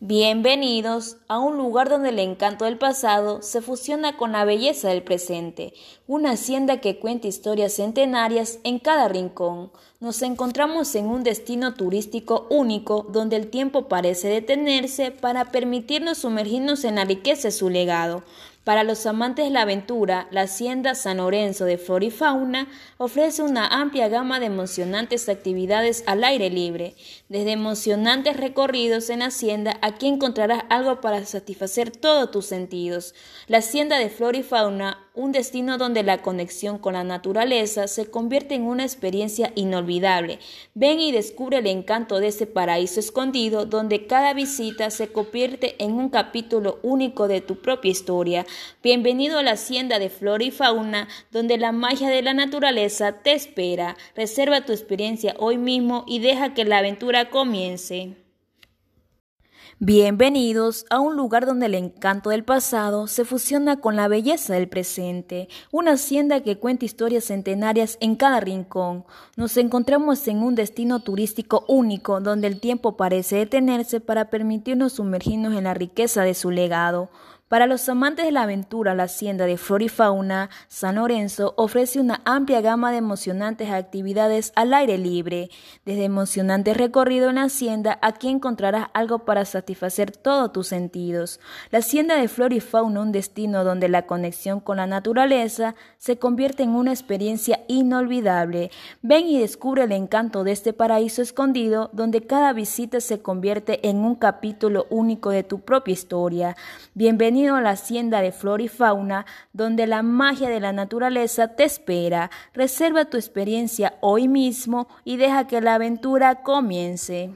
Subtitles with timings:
[0.00, 5.04] Bienvenidos a un lugar donde el encanto del pasado se fusiona con la belleza del
[5.04, 5.72] presente,
[6.08, 9.70] una hacienda que cuenta historias centenarias en cada rincón.
[10.00, 16.82] Nos encontramos en un destino turístico único donde el tiempo parece detenerse para permitirnos sumergirnos
[16.82, 18.24] en la riqueza de su legado.
[18.64, 23.42] Para los amantes de la aventura, la Hacienda San Lorenzo de Flor y Fauna ofrece
[23.42, 26.94] una amplia gama de emocionantes actividades al aire libre,
[27.28, 33.14] desde emocionantes recorridos en Hacienda aquí encontrarás algo para satisfacer todos tus sentidos.
[33.48, 38.10] La Hacienda de Flor y Fauna un destino donde la conexión con la naturaleza se
[38.10, 40.40] convierte en una experiencia inolvidable.
[40.74, 45.92] Ven y descubre el encanto de ese paraíso escondido donde cada visita se convierte en
[45.92, 48.44] un capítulo único de tu propia historia.
[48.82, 53.34] Bienvenido a la hacienda de flora y fauna donde la magia de la naturaleza te
[53.34, 53.96] espera.
[54.16, 58.23] Reserva tu experiencia hoy mismo y deja que la aventura comience.
[59.80, 64.68] Bienvenidos a un lugar donde el encanto del pasado se fusiona con la belleza del
[64.68, 69.04] presente, una hacienda que cuenta historias centenarias en cada rincón.
[69.36, 75.54] Nos encontramos en un destino turístico único donde el tiempo parece detenerse para permitirnos sumergirnos
[75.54, 77.10] en la riqueza de su legado.
[77.46, 82.00] Para los amantes de la aventura, la hacienda de Flor y Fauna San Lorenzo ofrece
[82.00, 85.50] una amplia gama de emocionantes actividades al aire libre.
[85.84, 91.38] Desde emocionante recorrido en la hacienda, aquí encontrarás algo para satisfacer todos tus sentidos.
[91.70, 96.18] La hacienda de Flor y Fauna, un destino donde la conexión con la naturaleza se
[96.18, 98.70] convierte en una experiencia inolvidable.
[99.02, 103.98] Ven y descubre el encanto de este paraíso escondido, donde cada visita se convierte en
[103.98, 106.56] un capítulo único de tu propia historia.
[107.34, 111.64] Bienvenido a la hacienda de flor y fauna, donde la magia de la naturaleza te
[111.64, 112.30] espera.
[112.52, 117.32] Reserva tu experiencia hoy mismo y deja que la aventura comience.